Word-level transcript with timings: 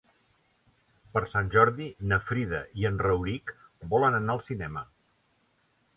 Per 1.17 1.21
Sant 1.33 1.51
Jordi 1.57 1.85
na 2.13 2.19
Frida 2.29 2.63
i 2.81 2.89
en 2.91 2.99
Rauric 3.05 3.53
volen 3.95 4.19
anar 4.21 4.37
al 4.37 4.45
cinema. 4.51 4.85